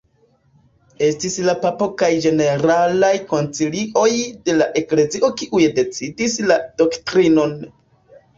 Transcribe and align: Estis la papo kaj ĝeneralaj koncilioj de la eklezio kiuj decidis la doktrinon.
Estis 1.07 1.33
la 1.49 1.53
papo 1.65 1.87
kaj 2.01 2.09
ĝeneralaj 2.23 3.11
koncilioj 3.33 4.09
de 4.49 4.57
la 4.57 4.69
eklezio 4.83 5.31
kiuj 5.43 5.61
decidis 5.77 6.41
la 6.49 6.59
doktrinon. 6.83 7.57